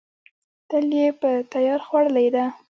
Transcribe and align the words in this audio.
تل 0.69 0.85
یې 0.99 1.07
په 1.21 1.29
تیار 1.53 1.79
خوړلې 1.87 2.27
ده. 2.35 2.45